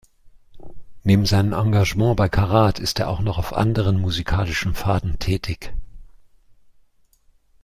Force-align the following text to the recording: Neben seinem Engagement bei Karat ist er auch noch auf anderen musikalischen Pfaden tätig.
Neben 1.03 1.27
seinem 1.27 1.53
Engagement 1.53 2.17
bei 2.17 2.27
Karat 2.27 2.79
ist 2.79 2.97
er 2.99 3.07
auch 3.07 3.19
noch 3.19 3.37
auf 3.37 3.53
anderen 3.53 4.01
musikalischen 4.01 4.73
Pfaden 4.73 5.19
tätig. 5.19 5.73